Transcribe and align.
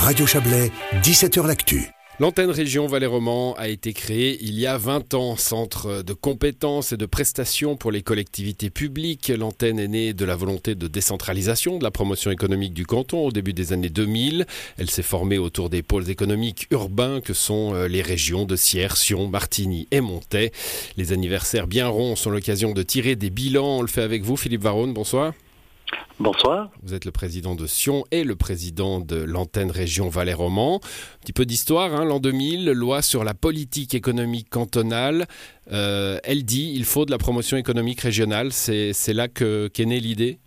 Radio 0.00 0.26
Chablais, 0.26 0.72
17h 1.02 1.46
L'Actu. 1.46 1.90
L'antenne 2.20 2.50
région 2.50 2.86
Valais-Roman 2.86 3.54
a 3.58 3.68
été 3.68 3.92
créée 3.92 4.38
il 4.40 4.58
y 4.58 4.66
a 4.66 4.78
20 4.78 5.12
ans, 5.12 5.36
centre 5.36 6.02
de 6.02 6.12
compétences 6.14 6.92
et 6.92 6.96
de 6.96 7.04
prestations 7.04 7.76
pour 7.76 7.92
les 7.92 8.00
collectivités 8.00 8.70
publiques. 8.70 9.28
L'antenne 9.28 9.78
est 9.78 9.88
née 9.88 10.14
de 10.14 10.24
la 10.24 10.36
volonté 10.36 10.74
de 10.74 10.88
décentralisation 10.88 11.78
de 11.78 11.84
la 11.84 11.90
promotion 11.90 12.30
économique 12.30 12.72
du 12.72 12.86
canton 12.86 13.26
au 13.26 13.30
début 13.30 13.52
des 13.52 13.74
années 13.74 13.90
2000. 13.90 14.46
Elle 14.78 14.90
s'est 14.90 15.02
formée 15.02 15.38
autour 15.38 15.68
des 15.68 15.82
pôles 15.82 16.08
économiques 16.08 16.66
urbains 16.70 17.20
que 17.20 17.34
sont 17.34 17.74
euh, 17.74 17.86
les 17.86 18.02
régions 18.02 18.46
de 18.46 18.56
Sierre, 18.56 18.96
Sion, 18.96 19.28
Martigny 19.28 19.86
et 19.90 20.00
Montaix. 20.00 20.50
Les 20.96 21.12
anniversaires 21.12 21.66
bien 21.66 21.88
ronds 21.88 22.16
sont 22.16 22.30
l'occasion 22.30 22.72
de 22.72 22.82
tirer 22.82 23.16
des 23.16 23.30
bilans. 23.30 23.78
On 23.78 23.82
le 23.82 23.88
fait 23.88 24.02
avec 24.02 24.22
vous, 24.22 24.38
Philippe 24.38 24.62
Varone. 24.62 24.94
Bonsoir. 24.94 25.34
Bonsoir. 26.20 26.68
Vous 26.82 26.92
êtes 26.92 27.06
le 27.06 27.12
président 27.12 27.54
de 27.54 27.66
Sion 27.66 28.04
et 28.10 28.24
le 28.24 28.36
président 28.36 29.00
de 29.00 29.16
l'antenne 29.16 29.70
région 29.70 30.10
Valais-Roman. 30.10 30.76
Un 30.76 31.18
petit 31.22 31.32
peu 31.32 31.46
d'histoire, 31.46 31.94
hein, 31.94 32.04
l'an 32.04 32.20
2000, 32.20 32.72
loi 32.72 33.00
sur 33.00 33.24
la 33.24 33.32
politique 33.32 33.94
économique 33.94 34.50
cantonale. 34.50 35.24
Euh, 35.72 36.18
elle 36.22 36.44
dit 36.44 36.74
il 36.76 36.84
faut 36.84 37.06
de 37.06 37.10
la 37.10 37.16
promotion 37.16 37.56
économique 37.56 38.02
régionale. 38.02 38.52
C'est 38.52 39.14
là 39.14 39.28
qu'est 39.28 39.86
née 39.86 39.98
l'idée 39.98 40.38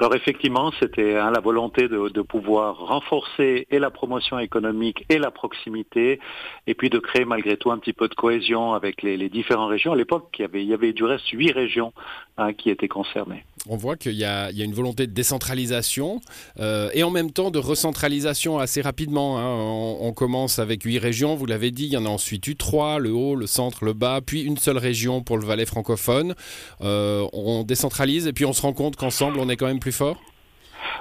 alors 0.00 0.14
effectivement, 0.14 0.70
c'était 0.78 1.16
hein, 1.16 1.32
la 1.32 1.40
volonté 1.40 1.88
de, 1.88 2.22
pouvoir 2.22 2.78
renforcer 2.78 3.66
et 3.68 3.80
la 3.80 3.90
promotion 3.90 4.38
économique 4.38 5.04
et 5.08 5.18
la 5.18 5.32
proximité, 5.32 6.20
et 6.68 6.74
puis 6.74 6.88
de 6.88 7.00
créer 7.00 7.24
malgré 7.24 7.56
tout 7.56 7.72
un 7.72 7.78
petit 7.78 7.92
peu 7.92 8.06
de 8.06 8.14
cohésion 8.14 8.74
avec 8.74 9.02
les, 9.02 9.28
différentes 9.28 9.70
régions. 9.70 9.90
À 9.90 9.96
l'époque, 9.96 10.28
il 10.38 10.42
y 10.42 10.44
avait, 10.44 10.62
il 10.62 10.68
y 10.68 10.72
avait 10.74 10.92
du 10.92 11.02
reste 11.02 11.28
huit 11.30 11.50
régions 11.50 11.92
hein, 12.36 12.52
qui 12.52 12.70
étaient 12.70 12.86
concernées. 12.86 13.44
On 13.68 13.76
voit 13.76 13.96
qu'il 13.96 14.12
y, 14.12 14.24
a 14.24 14.50
une 14.50 14.74
volonté 14.74 15.06
de 15.06 15.12
décentralisation 15.12 16.20
euh, 16.60 16.90
et 16.94 17.02
en 17.02 17.10
même 17.10 17.30
temps 17.30 17.50
de 17.50 17.58
recentralisation 17.58 18.58
assez 18.58 18.80
rapidement. 18.80 19.38
Hein. 19.38 19.96
On, 20.00 20.12
commence 20.12 20.58
avec 20.58 20.82
huit 20.82 20.98
régions, 20.98 21.36
vous 21.36 21.46
l'avez 21.46 21.70
dit, 21.70 21.84
il 21.84 21.92
y 21.92 21.96
en 21.96 22.04
a 22.04 22.08
ensuite 22.08 22.46
eu 22.46 22.56
trois, 22.56 22.98
le 22.98 23.12
haut, 23.12 23.36
le 23.36 23.46
centre, 23.46 23.84
le 23.84 23.92
bas, 23.92 24.20
puis 24.24 24.42
une 24.42 24.56
seule 24.56 24.78
région 24.78 25.22
pour 25.22 25.38
le 25.38 25.44
Valais 25.44 25.66
francophone. 25.66 26.34
Euh, 26.80 27.26
on 27.32 27.62
décentralise 27.62 28.26
et 28.26 28.32
puis 28.32 28.44
on 28.44 28.52
se 28.52 28.62
rend 28.62 28.72
compte 28.72 28.96
qu'ensemble, 28.96 29.38
on 29.38 29.48
est 29.48 29.56
quand 29.56 29.66
même 29.66 29.80
plus 29.80 29.92
fort? 29.92 30.18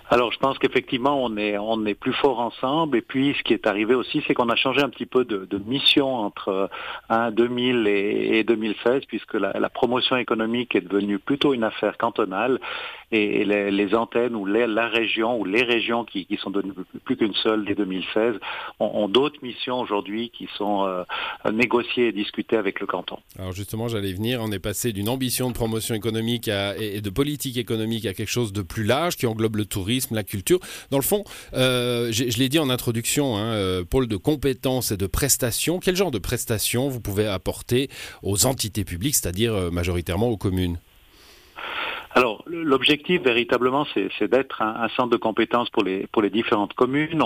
Alors 0.10 0.32
je 0.32 0.40
pense 0.40 0.58
qu'effectivement 0.58 1.24
on 1.24 1.36
est 1.38 1.58
on 1.58 1.86
est 1.86 1.94
plus 1.94 2.14
fort 2.14 2.40
ensemble. 2.40 2.98
Et 2.98 3.02
puis 3.02 3.36
ce 3.38 3.44
qui 3.44 3.54
est 3.54 3.68
arrivé 3.68 3.94
aussi 3.94 4.24
c'est 4.28 4.34
qu'on 4.34 4.50
a 4.50 4.56
changé 4.56 4.82
un 4.82 4.90
petit 4.90 5.06
peu 5.06 5.26
de, 5.26 5.48
mission 5.66 6.14
entre 6.16 6.70
2000 7.10 7.88
et, 7.88 8.44
2016 8.44 9.04
puisque 9.08 9.34
la, 9.34 9.70
promotion 9.70 10.16
économique 10.16 10.76
est 10.76 10.82
devenue 10.82 11.20
plutôt 11.20 11.54
une 11.54 11.64
affaire 11.64 11.98
cantonale. 11.98 12.60
Et, 13.12 13.46
les, 13.46 13.96
antennes 13.96 14.36
ou 14.36 14.46
la 14.46 14.88
région 14.88 15.40
ou 15.40 15.46
les 15.46 15.64
régions 15.64 16.04
qui, 16.04 16.28
sont 16.42 16.50
devenues 16.50 16.74
plus 17.06 17.16
qu'une 17.16 17.34
seule 17.36 17.64
dès 17.64 17.74
2016 17.74 18.36
ont, 18.80 19.08
d'autres 19.08 19.40
missions 19.42 19.80
aujourd'hui 19.80 20.30
qui 20.30 20.50
sont 20.58 20.86
euh, 20.86 21.04
négociées 21.50 22.08
et 22.08 22.12
discutées 22.12 22.58
avec 22.58 22.82
le 22.82 22.86
canton. 22.86 23.18
Alors 23.40 23.54
justement 23.54 23.88
j'allais 23.88 24.12
venir, 24.12 24.42
on 24.42 24.52
est 24.52 24.60
passé 24.60 24.92
d'une 24.92 25.08
ambition 25.08 25.48
de 25.48 25.54
promotion 25.54 25.96
économique 25.96 26.50
et 26.50 27.00
de 27.00 27.10
politique 27.10 27.58
économique 27.58 28.06
à 28.06 28.14
quelque 28.14 28.30
chose 28.30 28.52
de 28.52 28.62
plus 28.62 28.84
large 28.84 29.16
qui 29.16 29.26
englobe 29.26 29.56
le 29.56 29.66
tourisme, 29.66 29.97
la 30.16 30.24
culture. 30.24 30.60
Dans 30.92 30.98
le 30.98 31.04
fond, 31.04 31.24
euh, 31.54 32.12
je 32.12 32.38
l'ai 32.38 32.50
dit 32.50 32.60
en 32.60 32.70
introduction, 32.70 33.38
hein, 33.38 33.54
euh, 33.54 33.84
pôle 33.84 34.08
de 34.08 34.18
compétences 34.18 34.92
et 34.92 34.98
de 34.98 35.08
prestations. 35.08 35.80
Quel 35.80 35.96
genre 35.96 36.12
de 36.12 36.20
prestations 36.20 36.90
vous 36.90 37.02
pouvez 37.02 37.28
apporter 37.28 37.90
aux 38.24 38.46
entités 38.46 38.84
publiques, 38.84 39.16
c'est-à-dire 39.16 39.54
euh, 39.54 39.72
majoritairement 39.72 40.30
aux 40.30 40.38
communes? 40.38 40.78
Alors, 42.18 42.44
l'objectif 42.48 43.22
véritablement, 43.22 43.86
c'est 43.94 44.28
d'être 44.28 44.64
un, 44.64 44.90
centre 44.96 45.12
de 45.12 45.18
compétences 45.18 45.70
pour 45.70 45.84
les, 45.84 46.08
pour 46.08 46.24
les 46.24 46.32
différentes 46.32 46.74
communes. 46.74 47.22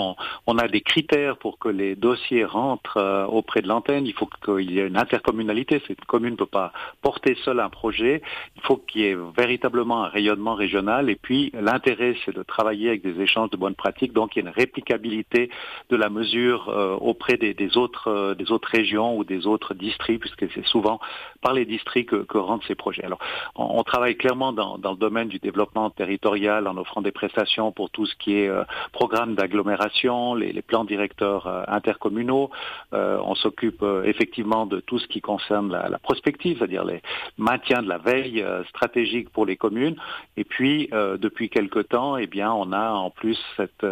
On, 0.46 0.58
a 0.58 0.68
des 0.68 0.82
critères 0.82 1.38
pour 1.38 1.58
que 1.58 1.70
les 1.70 1.96
dossiers 1.96 2.44
rentrent 2.44 2.98
euh, 2.98 3.24
auprès 3.24 3.62
de 3.62 3.68
l'antenne. 3.68 4.04
Il 4.06 4.12
faut 4.12 4.28
qu'il 4.44 4.70
y 4.70 4.80
ait 4.80 4.86
une 4.86 4.98
intercommunalité. 4.98 5.80
Cette 5.88 6.04
commune 6.04 6.32
ne 6.32 6.36
peut 6.36 6.44
pas 6.44 6.74
porter 7.00 7.38
seule 7.42 7.60
un 7.60 7.70
projet. 7.70 8.20
Il 8.56 8.60
faut 8.60 8.76
qu'il 8.76 9.00
y 9.00 9.04
ait 9.06 9.16
véritablement 9.34 10.04
un 10.04 10.08
rayonnement 10.08 10.54
régional. 10.54 11.08
Et 11.08 11.16
puis, 11.16 11.50
l'intérêt, 11.54 12.14
c'est 12.26 12.36
de 12.36 12.42
travailler 12.42 12.88
avec 12.88 13.02
des 13.02 13.18
échanges 13.18 13.48
de 13.48 13.56
bonnes 13.56 13.74
pratiques. 13.74 14.12
Donc, 14.12 14.36
il 14.36 14.40
y 14.40 14.46
a 14.46 14.50
une 14.50 14.54
réplicabilité 14.54 15.48
de 15.88 15.96
la 15.96 16.10
mesure 16.10 16.68
euh, 16.68 16.96
auprès 17.00 17.38
des, 17.38 17.78
autres, 17.78 18.08
euh, 18.08 18.34
des 18.34 18.52
autres 18.52 18.68
régions 18.68 19.16
ou 19.16 19.24
des 19.24 19.46
autres 19.46 19.72
districts, 19.72 20.20
puisque 20.20 20.52
c'est 20.52 20.66
souvent 20.66 21.00
par 21.40 21.54
les 21.54 21.64
districts 21.64 22.10
que, 22.10 22.16
que 22.16 22.36
rentrent 22.36 22.66
ces 22.66 22.74
projets. 22.74 23.04
Alors, 23.04 23.20
on, 23.54 23.78
on 23.78 23.82
travaille 23.84 24.16
clairement 24.16 24.52
dans 24.52 24.81
dans 24.82 24.90
le 24.90 24.98
domaine 24.98 25.28
du 25.28 25.38
développement 25.38 25.88
territorial 25.90 26.66
en 26.66 26.76
offrant 26.76 27.00
des 27.00 27.12
prestations 27.12 27.72
pour 27.72 27.90
tout 27.90 28.06
ce 28.06 28.14
qui 28.16 28.36
est 28.36 28.48
euh, 28.48 28.64
programme 28.92 29.34
d'agglomération, 29.34 30.34
les, 30.34 30.60
plans 30.62 30.84
directeurs 30.84 31.46
euh, 31.46 31.62
intercommunaux. 31.68 32.50
Euh, 32.92 33.18
on 33.24 33.34
s'occupe 33.34 33.84
effectivement 34.04 34.66
de 34.66 34.80
tout 34.80 34.98
ce 34.98 35.06
qui 35.06 35.20
concerne 35.20 35.72
la, 35.72 35.98
prospective, 35.98 36.58
c'est-à-dire 36.58 36.84
les 36.84 37.00
maintien 37.38 37.82
de 37.82 37.88
la 37.88 37.98
veille 37.98 38.44
stratégique 38.68 39.30
pour 39.30 39.46
les 39.46 39.56
communes. 39.56 39.96
Et 40.36 40.44
puis, 40.44 40.88
depuis 40.92 41.48
quelque 41.48 41.78
temps, 41.78 42.16
eh 42.16 42.26
bien, 42.26 42.52
on 42.52 42.72
a 42.72 42.90
en 42.90 43.10
plus 43.10 43.38
cette 43.56 43.86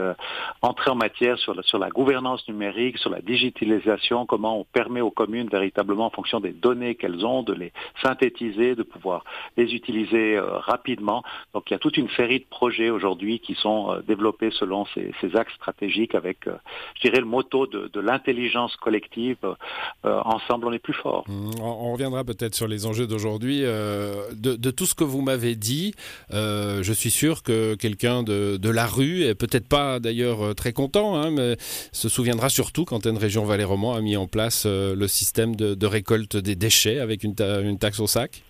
entrée 0.62 0.90
en 0.90 0.96
matière 0.96 1.38
sur 1.38 1.54
la, 1.54 1.62
sur 1.62 1.78
la 1.78 1.88
gouvernance 1.88 2.46
numérique, 2.48 2.98
sur 2.98 3.10
la 3.10 3.20
digitalisation, 3.20 4.26
comment 4.26 4.58
on 4.58 4.64
permet 4.64 5.00
aux 5.00 5.10
communes 5.10 5.48
véritablement 5.48 6.06
en 6.06 6.10
fonction 6.10 6.40
des 6.40 6.52
données 6.52 6.96
qu'elles 6.96 7.24
ont 7.24 7.42
de 7.42 7.52
les 7.52 7.72
synthétiser, 8.02 8.74
de 8.74 8.82
pouvoir 8.82 9.24
les 9.56 9.72
utiliser 9.74 10.38
rapidement 10.40 10.79
rapidement. 10.80 11.22
Donc 11.52 11.64
il 11.68 11.72
y 11.72 11.76
a 11.76 11.78
toute 11.78 11.96
une 11.98 12.08
série 12.16 12.40
de 12.40 12.46
projets 12.48 12.90
aujourd'hui 12.90 13.38
qui 13.40 13.54
sont 13.54 13.92
euh, 13.92 14.00
développés 14.06 14.50
selon 14.58 14.86
ces, 14.94 15.12
axes 15.34 15.52
stratégiques 15.54 16.14
avec, 16.14 16.46
euh, 16.46 16.56
je 16.96 17.02
dirais, 17.02 17.20
le 17.20 17.26
motto 17.26 17.66
de, 17.66 18.00
l'intelligence 18.00 18.74
collective. 18.76 19.36
Euh, 19.44 20.20
ensemble, 20.24 20.66
on 20.66 20.72
est 20.72 20.78
plus 20.78 20.94
fort. 20.94 21.24
Mmh, 21.28 21.60
on, 21.60 21.92
reviendra 21.92 22.24
peut-être 22.24 22.54
sur 22.54 22.66
les 22.66 22.86
enjeux 22.86 23.06
d'aujourd'hui. 23.06 23.60
De, 23.60 24.70
tout 24.70 24.86
ce 24.86 24.94
que 24.94 25.04
vous 25.04 25.20
m'avez 25.20 25.54
dit, 25.54 25.92
je 26.30 26.92
suis 26.92 27.10
sûr 27.10 27.42
que 27.42 27.74
quelqu'un 27.74 28.22
de, 28.22 28.70
la 28.70 28.86
rue, 28.86 29.24
et 29.24 29.34
peut-être 29.34 29.68
pas 29.68 30.00
d'ailleurs 30.00 30.54
très 30.54 30.72
content, 30.72 31.16
hein, 31.16 31.30
mais 31.30 31.56
se 31.92 32.08
souviendra 32.08 32.48
surtout 32.48 32.84
quand 32.84 33.06
une 33.06 33.18
région 33.18 33.44
Valais-Roman 33.44 33.94
a 33.94 34.00
mis 34.00 34.16
en 34.16 34.26
place 34.26 34.66
le 34.66 35.06
système 35.08 35.54
de, 35.56 35.86
récolte 35.86 36.36
des 36.36 36.56
déchets 36.56 37.00
avec 37.00 37.24
une 37.24 37.34
taxe 37.78 38.00
au 38.00 38.06
sac. 38.06 38.42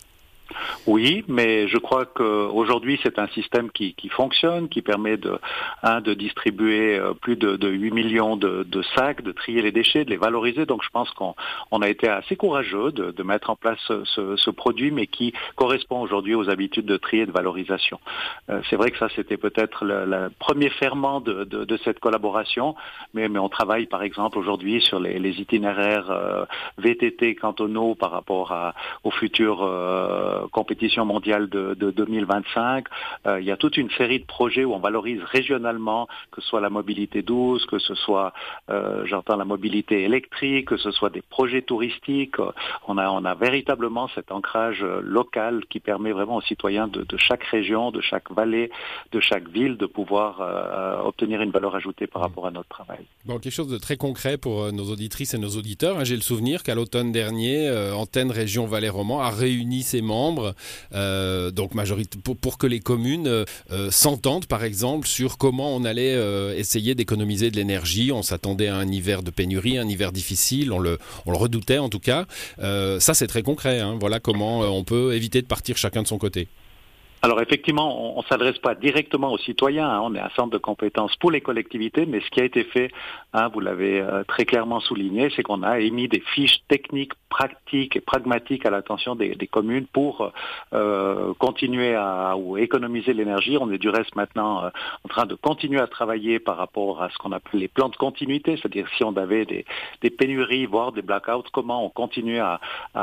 Oui, 0.87 1.25
mais 1.29 1.69
je 1.69 1.79
crois 1.79 2.07
qu'aujourd'hui 2.07 2.99
c'est 3.03 3.19
un 3.19 3.29
système 3.29 3.71
qui, 3.71 3.95
fonctionne, 4.11 4.69
qui 4.69 4.83
permet 4.83 5.17
de, 5.17 5.39
de 6.05 6.15
distribuer 6.15 6.99
euh, 6.99 7.15
plus 7.15 7.37
de, 7.37 7.69
8 7.69 7.91
millions 7.93 8.37
de, 8.37 8.83
sacs, 8.95 9.23
de 9.23 9.33
trier 9.33 9.63
les 9.63 9.73
déchets, 9.73 10.05
de 10.05 10.11
les 10.11 10.17
valoriser. 10.17 10.67
Donc 10.67 10.83
je 10.83 10.89
pense 10.91 11.11
qu'on 11.11 11.83
a 11.83 11.89
été 11.89 12.09
assez 12.09 12.37
courageux 12.37 12.93
de, 12.93 13.23
mettre 13.23 13.51
en 13.51 13.57
place 13.57 13.79
ce, 13.87 14.51
produit, 14.51 14.91
mais 14.91 15.07
qui 15.07 15.33
correspond 15.57 16.01
aujourd'hui 16.01 16.35
aux 16.35 16.51
habitudes 16.51 16.87
de 16.87 16.97
tri 16.97 17.21
et 17.21 17.27
de 17.27 17.33
valorisation. 17.33 18.01
Euh, 18.49 18.61
c'est 18.69 18.77
vrai 18.77 18.91
que 18.91 18.99
ça 18.99 19.09
c'était 19.15 19.37
peut-être 19.37 19.85
le, 19.85 20.31
premier 20.39 20.71
ferment 20.71 21.21
de, 21.21 21.79
cette 21.85 22.01
collaboration, 22.01 22.75
mais, 23.15 23.29
on 23.39 23.49
travaille 23.49 23.87
par 23.87 24.03
exemple 24.03 24.39
aujourd'hui 24.39 24.83
sur 24.83 25.01
les, 25.01 25.41
itinéraires 25.41 26.11
euh, 26.11 26.45
VTT 26.79 27.37
cantonaux 27.37 27.95
par 27.95 28.11
rapport 28.11 28.53
aux 29.05 29.11
futurs 29.11 29.63
compétition 30.49 31.05
mondiale 31.05 31.49
de, 31.49 31.75
2025. 31.75 32.87
Euh, 33.27 33.41
il 33.41 33.47
y 33.47 33.51
a 33.51 33.57
toute 33.57 33.77
une 33.77 33.91
série 33.91 34.21
de 34.21 34.25
projets 34.25 34.65
où 34.65 34.75
on 34.75 34.79
valorise 34.79 35.21
régionalement, 35.23 36.09
que 36.31 36.41
ce 36.41 36.49
soit 36.49 36.61
la 36.61 36.71
mobilité 36.71 37.23
douce, 37.23 37.67
que 37.67 37.79
ce 37.79 37.95
soit, 37.95 38.33
euh, 38.71 39.05
j'entends, 39.07 39.37
la 39.37 39.45
mobilité 39.45 40.03
électrique, 40.03 40.69
que 40.69 40.77
ce 40.77 40.91
soit 40.91 41.11
des 41.11 41.23
projets 41.23 41.63
touristiques. 41.63 42.37
On 42.89 42.99
a, 42.99 43.11
on 43.11 43.25
a 43.25 43.35
véritablement 43.35 44.09
cet 44.15 44.33
ancrage 44.33 44.83
local 44.83 45.65
qui 45.69 45.81
permet 45.81 46.13
vraiment 46.13 46.37
aux 46.37 46.43
citoyens 46.43 46.89
de, 46.89 47.05
chaque 47.17 47.45
région, 47.45 47.91
de 47.91 48.01
chaque 48.01 48.31
vallée, 48.31 48.71
de 49.13 49.21
chaque 49.21 49.49
ville 49.49 49.77
de 49.77 49.87
pouvoir 49.87 50.41
euh, 50.41 51.03
obtenir 51.03 51.43
une 51.43 51.51
valeur 51.51 51.75
ajoutée 51.75 52.07
par 52.07 52.23
rapport 52.23 52.47
à 52.47 52.51
notre 52.51 52.69
travail. 52.69 53.05
Bon, 53.25 53.39
quelque 53.39 53.53
chose 53.53 53.69
de 53.69 53.79
très 53.79 53.97
concret 53.97 54.39
pour 54.39 54.73
nos 54.73 54.91
auditrices 54.91 55.35
et 55.35 55.39
nos 55.39 55.57
auditeurs. 55.57 55.99
Hein. 55.99 56.05
J'ai 56.05 56.17
le 56.17 56.23
souvenir 56.23 56.63
qu'à 56.63 56.75
l'automne 56.75 57.13
dernier, 57.13 57.71
Antenne 57.95 58.31
Région 58.31 58.67
Valais-Roman 58.67 59.21
a 59.21 59.31
réuni 59.31 59.83
ses 59.83 60.03
membres 60.03 60.30
euh, 60.95 61.51
donc 61.51 61.73
pour, 62.41 62.59
que 62.59 62.67
les 62.67 62.81
communes 62.81 63.29
euh, 63.29 63.45
euh, 63.71 63.91
s'entendent 63.91 64.47
par 64.47 64.65
exemple 64.65 65.07
sur 65.07 65.39
comment 65.39 65.75
on 65.75 65.85
allait 65.85 66.19
essayer 66.57 66.95
d'économiser 66.95 67.51
de 67.51 67.57
l'énergie. 67.57 68.13
On 68.13 68.23
s'attendait 68.23 68.69
à 68.69 68.77
un 68.77 68.89
hiver 68.89 69.23
de 69.23 69.31
pénurie, 69.31 69.79
un 69.79 69.89
hiver 69.89 70.13
difficile, 70.13 70.73
on 70.73 70.79
le, 70.79 70.99
on 71.27 71.31
le 71.31 71.37
redoutait 71.37 71.79
en 71.79 71.89
tout 71.89 72.01
cas. 72.01 72.27
ça 72.59 73.15
c'est 73.15 73.27
très 73.27 73.43
concret, 73.43 73.81
hein. 73.81 73.97
voilà 73.99 74.21
comment 74.21 74.61
on 74.61 74.85
peut 74.85 75.15
éviter 75.15 75.43
de 75.43 75.47
partir 75.47 75.77
chacun 75.77 76.03
de 76.03 76.09
son 76.09 76.19
côté. 76.19 76.49
Alors 77.23 77.43
effectivement, 77.43 78.17
on 78.17 78.23
ne 78.23 78.27
s'adresse 78.27 78.57
pas 78.59 78.75
directement 78.75 79.31
aux 79.31 79.39
citoyens, 79.39 79.87
hein. 79.87 80.01
on 80.03 80.15
est 80.15 80.21
un 80.21 80.31
centre 80.31 80.51
de 80.51 80.59
compétences 80.59 81.15
pour 81.17 81.31
les 81.31 81.43
collectivités, 81.43 82.07
mais 82.07 82.21
ce 82.21 82.31
qui 82.31 82.41
a 82.41 82.45
été 82.45 82.65
fait, 82.65 82.91
hein, 83.35 83.49
vous 83.53 83.61
l'avez 83.61 84.01
euh, 84.01 84.25
très 84.25 84.47
clairement 84.47 84.81
souligné, 84.81 85.31
c'est 85.37 85.43
qu'on 85.43 85.63
a 85.63 85.81
émis 85.81 86.09
des 86.09 86.21
fiches 86.21 86.63
techniques, 86.69 87.13
pratiques 87.29 87.95
et 87.97 88.01
pragmatiques 88.01 88.65
à 88.65 88.71
l'attention 88.71 89.17
des, 89.17 89.37
communes 89.51 89.87
pour 89.87 90.33
euh, 90.73 91.35
continuer 91.39 91.95
à 91.95 92.37
ou 92.37 92.57
économiser 92.57 93.13
l'énergie. 93.13 93.57
On 93.61 93.71
est 93.71 93.79
du 93.79 93.89
reste 93.89 94.17
maintenant 94.17 94.65
euh, 94.65 94.71
en 95.05 95.09
train 95.09 95.27
de 95.27 95.35
continuer 95.35 95.81
à 95.81 95.87
travailler 95.87 96.39
par 96.39 96.57
rapport 96.57 97.03
à 97.03 97.11
ce 97.11 97.19
qu'on 97.19 97.33
appelle 97.33 97.61
les 97.61 97.69
plans 97.69 97.91
de 97.91 97.97
continuité, 97.97 98.57
c'est-à-dire 98.57 98.87
si 98.97 99.05
on 99.05 99.17
avait 99.17 99.45
des, 99.45 100.11
pénuries, 100.11 100.67
voire 100.67 100.93
des 100.93 101.03
blackouts, 101.03 101.51
comment 101.53 101.85
on 101.85 101.91
continue 101.91 102.39
à, 102.39 102.61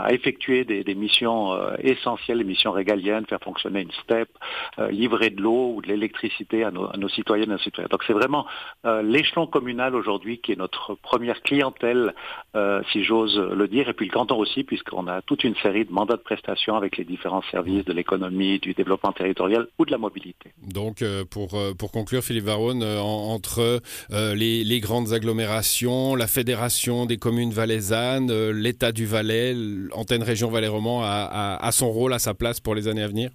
effectuer 0.09 0.65
des, 0.65 0.95
missions 0.95 1.57
essentielles, 1.79 2.39
des 2.39 2.43
missions 2.43 2.71
régaliennes, 2.71 3.25
faire 3.25 3.39
fonctionner 3.41 3.81
une 3.81 3.91
euh, 4.11 4.91
livrer 4.91 5.29
de 5.29 5.41
l'eau 5.41 5.73
ou 5.75 5.81
de 5.81 5.87
l'électricité 5.87 6.63
à 6.63 6.71
nos, 6.71 7.09
citoyennes 7.09 7.49
et 7.49 7.53
nos 7.53 7.59
citoyens. 7.59 7.87
Donc 7.89 8.03
c'est 8.05 8.13
vraiment 8.13 8.45
euh, 8.85 9.01
l'échelon 9.01 9.47
communal 9.47 9.95
aujourd'hui 9.95 10.39
qui 10.39 10.51
est 10.51 10.55
notre 10.55 10.95
première 10.95 11.41
clientèle, 11.41 12.13
euh, 12.55 12.81
si 12.91 13.03
j'ose 13.03 13.37
le 13.37 13.67
dire, 13.67 13.89
et 13.89 13.93
puis 13.93 14.05
le 14.05 14.11
canton 14.11 14.37
aussi, 14.37 14.63
puisqu'on 14.63 15.07
a 15.07 15.21
toute 15.21 15.43
une 15.43 15.55
série 15.57 15.85
de 15.85 15.91
mandats 15.91 16.15
de 16.15 16.21
prestation 16.21 16.75
avec 16.75 16.97
les 16.97 17.05
différents 17.05 17.41
services 17.51 17.85
de 17.85 17.93
l'économie, 17.93 18.59
du 18.59 18.73
développement 18.73 19.11
territorial 19.11 19.67
ou 19.79 19.85
de 19.85 19.91
la 19.91 19.97
mobilité. 19.97 20.51
Donc 20.61 21.03
pour, 21.31 21.57
pour 21.77 21.91
conclure, 21.91 22.21
Philippe 22.23 22.45
Varone, 22.45 22.83
entre 22.83 23.81
les, 24.11 24.79
grandes 24.79 25.13
agglomérations, 25.13 26.15
la 26.15 26.27
Fédération 26.27 27.05
des 27.05 27.17
communes 27.17 27.51
valaisannes, 27.51 28.51
l'État 28.51 28.91
du 28.91 29.05
Valais, 29.05 29.55
Antenne 29.93 30.23
Région 30.23 30.49
Valais-Roman 30.49 31.01
a 31.03 31.71
son 31.71 31.89
rôle, 31.91 32.13
à 32.13 32.19
sa 32.19 32.33
place 32.33 32.59
pour 32.59 32.75
les 32.75 32.87
années 32.87 33.03
à 33.03 33.07
venir? 33.07 33.31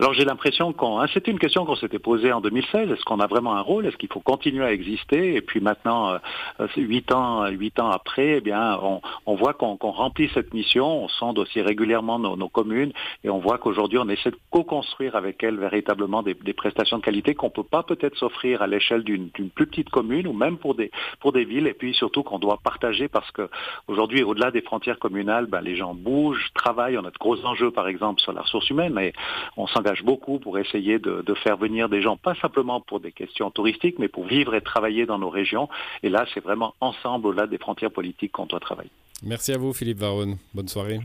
Alors 0.00 0.14
j'ai 0.14 0.24
l'impression 0.24 0.72
qu'on, 0.72 0.98
hein, 0.98 1.06
c'était 1.12 1.30
une 1.30 1.38
question 1.38 1.66
qu'on 1.66 1.76
s'était 1.76 1.98
posée 1.98 2.32
en 2.32 2.40
2016. 2.40 2.90
Est-ce 2.90 3.04
qu'on 3.04 3.20
a 3.20 3.26
vraiment 3.26 3.54
un 3.54 3.60
rôle? 3.60 3.84
Est-ce 3.84 3.98
qu'il 3.98 4.10
faut 4.10 4.20
continuer 4.20 4.64
à 4.64 4.72
exister? 4.72 5.34
Et 5.34 5.42
puis 5.42 5.60
maintenant, 5.60 6.14
euh, 6.58 6.66
huit 6.78 7.12
ans, 7.12 7.46
huit 7.48 7.78
ans 7.78 7.90
après, 7.90 8.38
eh 8.38 8.40
bien, 8.40 8.80
on, 9.26 9.34
voit 9.34 9.52
qu'on 9.52 9.76
remplit 9.76 10.30
cette 10.32 10.54
mission. 10.54 11.04
On 11.04 11.08
sonde 11.08 11.38
aussi 11.38 11.60
régulièrement 11.60 12.18
nos, 12.18 12.48
communes 12.48 12.92
et 13.24 13.28
on 13.28 13.40
voit 13.40 13.58
qu'aujourd'hui, 13.58 13.98
on 13.98 14.08
essaie 14.08 14.30
de 14.30 14.38
co-construire 14.50 15.16
avec 15.16 15.42
elles 15.44 15.58
véritablement 15.58 16.22
des, 16.22 16.34
prestations 16.54 16.96
de 16.96 17.02
qualité 17.02 17.34
qu'on 17.34 17.50
peut 17.50 17.62
pas 17.62 17.82
peut-être 17.82 18.16
s'offrir 18.16 18.62
à 18.62 18.66
l'échelle 18.66 19.04
d'une 19.04 19.28
plus 19.28 19.66
petite 19.66 19.90
commune 19.90 20.26
ou 20.26 20.32
même 20.32 20.56
pour 20.56 20.74
des 20.74 20.90
pour 21.20 21.32
des 21.32 21.44
villes. 21.44 21.66
Et 21.66 21.74
puis 21.74 21.92
surtout 21.92 22.22
qu'on 22.22 22.38
doit 22.38 22.58
partager 22.64 23.08
parce 23.08 23.30
que 23.32 23.50
aujourd'hui, 23.86 24.22
au-delà 24.22 24.50
des 24.50 24.62
frontières 24.62 24.98
communales, 24.98 25.44
ben, 25.44 25.60
les 25.60 25.76
gens 25.76 25.92
bougent, 25.92 26.48
travaillent. 26.54 26.96
On 26.96 27.04
a 27.04 27.10
de 27.10 27.18
gros 27.18 27.44
enjeux, 27.44 27.70
par 27.70 27.86
exemple, 27.86 28.22
sur 28.22 28.32
la 28.32 28.40
ressource 28.40 28.70
humaine, 28.70 28.94
mais 28.94 29.12
on 29.58 29.66
s'engage 29.66 29.89
beaucoup 30.02 30.38
pour 30.38 30.58
essayer 30.58 30.98
de, 30.98 31.34
faire 31.42 31.56
venir 31.56 31.88
des 31.88 32.02
gens, 32.02 32.16
pas 32.16 32.34
simplement 32.36 32.80
pour 32.80 33.00
des 33.00 33.12
questions 33.12 33.50
touristiques, 33.50 33.98
mais 33.98 34.08
pour 34.08 34.26
vivre 34.26 34.54
et 34.54 34.60
travailler 34.60 35.06
dans 35.06 35.18
nos 35.18 35.30
régions. 35.30 35.68
Et 36.02 36.08
là, 36.08 36.26
c'est 36.34 36.40
vraiment 36.40 36.74
ensemble, 36.80 37.28
au-delà 37.28 37.46
des 37.46 37.58
frontières 37.58 37.90
politiques, 37.90 38.32
qu'on 38.32 38.46
doit 38.46 38.60
travailler. 38.60 38.90
Merci 39.22 39.52
à 39.52 39.58
vous, 39.58 39.72
Philippe 39.72 39.98
Varone. 39.98 40.36
Bonne 40.54 40.68
soirée. 40.68 41.00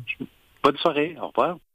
Bonne 0.64 0.78
soirée. 0.78 1.16
Au 1.22 1.28
revoir. 1.28 1.58